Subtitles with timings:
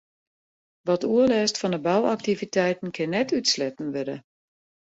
[0.87, 4.17] Wat oerlêst fan 'e bouaktiviteiten kin net útsletten wurde.